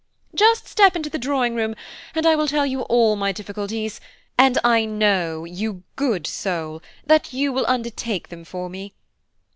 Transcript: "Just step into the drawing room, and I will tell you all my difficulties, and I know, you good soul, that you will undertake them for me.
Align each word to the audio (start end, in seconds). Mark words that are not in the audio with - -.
"Just 0.33 0.67
step 0.67 0.95
into 0.95 1.11
the 1.11 1.19
drawing 1.19 1.53
room, 1.53 1.75
and 2.15 2.25
I 2.25 2.35
will 2.35 2.47
tell 2.47 2.65
you 2.65 2.81
all 2.81 3.15
my 3.15 3.31
difficulties, 3.31 4.01
and 4.35 4.57
I 4.63 4.83
know, 4.83 5.45
you 5.45 5.83
good 5.95 6.25
soul, 6.25 6.81
that 7.05 7.33
you 7.33 7.53
will 7.53 7.65
undertake 7.67 8.29
them 8.29 8.43
for 8.43 8.67
me. 8.67 8.95